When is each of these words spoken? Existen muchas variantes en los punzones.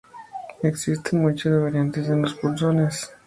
Existen 0.63 1.21
muchas 1.21 1.61
variantes 1.61 2.09
en 2.09 2.23
los 2.23 2.33
punzones. 2.33 3.11